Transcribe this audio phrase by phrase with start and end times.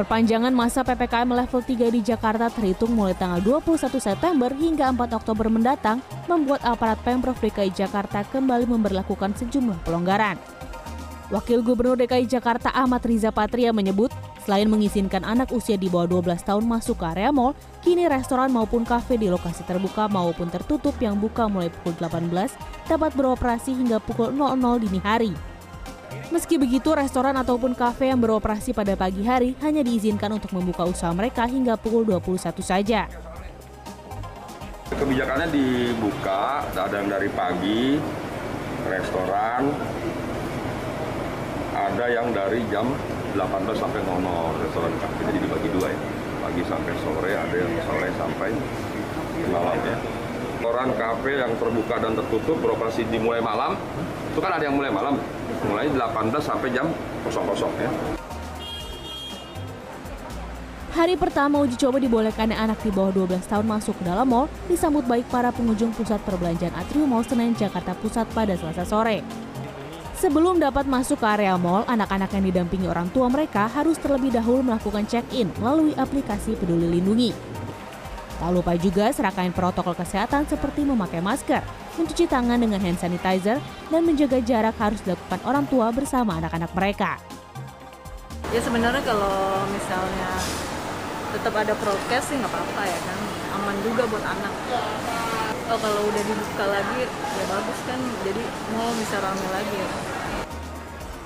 [0.00, 5.52] Perpanjangan masa PPKM level 3 di Jakarta terhitung mulai tanggal 21 September hingga 4 Oktober
[5.52, 10.40] mendatang membuat aparat Pemprov DKI Jakarta kembali memperlakukan sejumlah pelonggaran.
[11.28, 14.08] Wakil Gubernur DKI Jakarta Ahmad Riza Patria menyebut,
[14.48, 17.52] selain mengizinkan anak usia di bawah 12 tahun masuk ke area mall,
[17.84, 22.24] kini restoran maupun kafe di lokasi terbuka maupun tertutup yang buka mulai pukul 18
[22.88, 25.49] dapat beroperasi hingga pukul 00 dini hari.
[26.30, 31.10] Meski begitu, restoran ataupun kafe yang beroperasi pada pagi hari hanya diizinkan untuk membuka usaha
[31.10, 33.10] mereka hingga pukul 21 saja.
[34.94, 37.98] Kebijakannya dibuka, ada yang dari pagi,
[38.86, 39.74] restoran,
[41.74, 42.86] ada yang dari jam
[43.34, 45.20] 18 sampai 00 restoran kafe.
[45.34, 46.00] Jadi dibagi dua ya
[46.40, 48.50] pagi sampai sore ada yang sore sampai
[49.52, 49.96] malam ya
[50.60, 53.76] restoran kafe yang terbuka dan tertutup beroperasi dimulai malam
[54.32, 55.20] itu kan ada yang mulai malam
[55.68, 56.88] mulai 18 sampai jam
[57.28, 57.36] 00
[57.80, 57.90] ya
[60.90, 65.06] Hari pertama uji coba dibolehkan anak di bawah 12 tahun masuk ke dalam mall disambut
[65.06, 69.22] baik para pengunjung pusat perbelanjaan Atrium Mall Senen Jakarta Pusat pada Selasa sore.
[70.20, 74.66] Sebelum dapat masuk ke area mall, anak-anak yang didampingi orang tua mereka harus terlebih dahulu
[74.66, 77.32] melakukan check-in melalui aplikasi Peduli Lindungi.
[78.40, 81.60] Tak lupa juga serangkaian protokol kesehatan seperti memakai masker,
[82.00, 83.60] mencuci tangan dengan hand sanitizer,
[83.92, 87.20] dan menjaga jarak harus dilakukan orang tua bersama anak-anak mereka.
[88.48, 90.40] Ya sebenarnya kalau misalnya
[91.36, 93.18] tetap ada prokes sih nggak apa-apa ya kan,
[93.60, 94.52] aman juga buat anak.
[95.70, 99.88] Oh, kalau udah dibuka lagi ya bagus kan, jadi mau bisa rame lagi ya.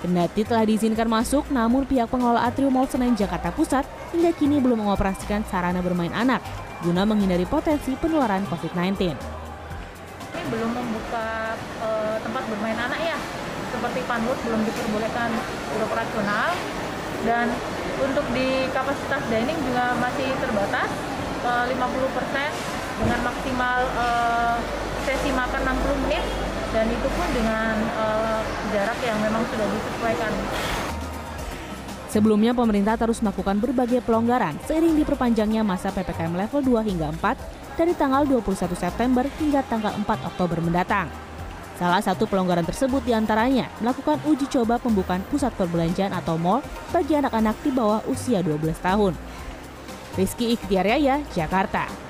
[0.00, 4.86] Kendati telah diizinkan masuk, namun pihak pengelola Atrium Mall Senen Jakarta Pusat hingga kini belum
[4.86, 8.88] mengoperasikan sarana bermain anak guna menghindari potensi penularan COVID-19.
[9.00, 11.88] Ini belum membuka e,
[12.24, 13.18] tempat bermain anak ya,
[13.68, 15.30] seperti Panwut belum diperbolehkan
[15.76, 16.48] beroperasional
[17.28, 17.52] dan
[18.00, 20.90] untuk di kapasitas dining juga masih terbatas
[21.44, 24.06] e, 50% dengan maksimal e,
[25.04, 26.24] sesi makan 60 menit
[26.70, 28.40] dan itu pun dengan uh,
[28.70, 30.32] jarak yang memang sudah disesuaikan.
[32.10, 37.94] Sebelumnya pemerintah terus melakukan berbagai pelonggaran seiring diperpanjangnya masa PPKM level 2 hingga 4 dari
[37.94, 41.06] tanggal 21 September hingga tanggal 4 Oktober mendatang.
[41.78, 46.60] Salah satu pelonggaran tersebut di antaranya melakukan uji coba pembukaan pusat perbelanjaan atau mall
[46.90, 49.14] bagi anak-anak di bawah usia 12 tahun.
[50.18, 52.09] Rizky Ikhtiaryaya, Jakarta.